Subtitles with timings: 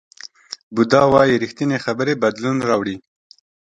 [0.75, 2.95] بودا وایي ریښتینې خبرې بدلون راوړي.